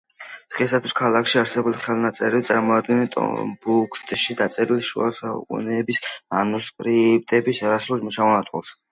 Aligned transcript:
დღეისათვის 0.53 0.93
ქალაქში 0.99 1.39
არსებული 1.39 1.81
ხელნაწერები 1.81 2.45
წარმოადგენენ 2.47 3.11
ტომბუქტუში 3.15 4.35
დაწერილი 4.39 4.85
შუა 4.87 5.09
საუკუნეების 5.17 6.01
მანუსკრიპტების 6.15 7.61
არასრულ 7.69 8.03
ჩამონათვალს. 8.17 8.73